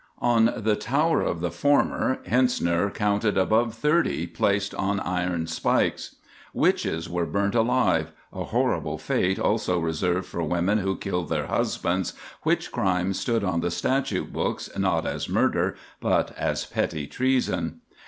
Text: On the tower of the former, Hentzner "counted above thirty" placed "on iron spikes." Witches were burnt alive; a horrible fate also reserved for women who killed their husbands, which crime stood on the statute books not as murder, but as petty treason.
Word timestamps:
On 0.17 0.51
the 0.57 0.75
tower 0.75 1.21
of 1.21 1.41
the 1.41 1.51
former, 1.51 2.21
Hentzner 2.27 2.89
"counted 2.89 3.37
above 3.37 3.75
thirty" 3.75 4.25
placed 4.25 4.73
"on 4.73 4.99
iron 4.99 5.45
spikes." 5.45 6.15
Witches 6.55 7.07
were 7.07 7.27
burnt 7.27 7.53
alive; 7.53 8.11
a 8.33 8.45
horrible 8.45 8.97
fate 8.97 9.37
also 9.37 9.77
reserved 9.79 10.25
for 10.25 10.41
women 10.41 10.79
who 10.79 10.97
killed 10.97 11.29
their 11.29 11.45
husbands, 11.45 12.13
which 12.41 12.71
crime 12.71 13.13
stood 13.13 13.43
on 13.43 13.59
the 13.61 13.69
statute 13.69 14.33
books 14.33 14.75
not 14.75 15.05
as 15.05 15.29
murder, 15.29 15.75
but 15.99 16.31
as 16.35 16.65
petty 16.65 17.05
treason. 17.05 17.81